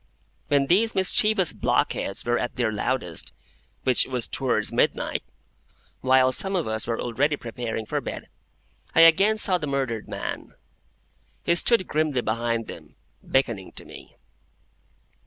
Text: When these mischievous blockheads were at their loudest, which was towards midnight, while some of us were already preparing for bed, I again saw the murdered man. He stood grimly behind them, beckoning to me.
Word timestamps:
When 0.47 0.65
these 0.65 0.95
mischievous 0.95 1.53
blockheads 1.53 2.25
were 2.25 2.39
at 2.39 2.55
their 2.55 2.71
loudest, 2.71 3.35
which 3.83 4.07
was 4.07 4.27
towards 4.27 4.71
midnight, 4.71 5.21
while 5.99 6.31
some 6.31 6.55
of 6.55 6.67
us 6.67 6.87
were 6.87 6.99
already 6.99 7.35
preparing 7.37 7.85
for 7.85 8.01
bed, 8.01 8.27
I 8.95 9.01
again 9.01 9.37
saw 9.37 9.59
the 9.59 9.67
murdered 9.67 10.07
man. 10.07 10.55
He 11.43 11.53
stood 11.53 11.87
grimly 11.87 12.21
behind 12.21 12.65
them, 12.65 12.95
beckoning 13.21 13.73
to 13.73 13.85
me. 13.85 14.17